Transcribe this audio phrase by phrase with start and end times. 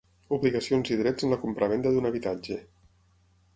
[0.37, 2.61] Obligacions i drets en la compravenda d'un habitatge.